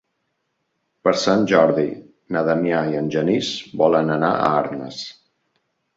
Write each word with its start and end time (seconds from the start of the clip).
Per 1.07 1.11
Sant 1.23 1.43
Jordi 1.51 1.85
na 2.37 2.43
Damià 2.47 2.81
i 2.95 3.01
en 3.03 3.11
Genís 3.17 3.53
volen 3.83 4.11
anar 4.19 4.35
a 4.39 4.53
Arnes. 4.63 5.07